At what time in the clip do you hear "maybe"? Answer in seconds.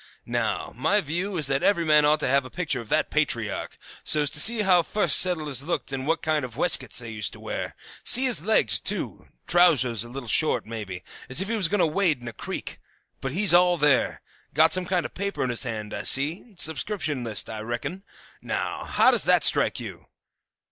10.65-11.03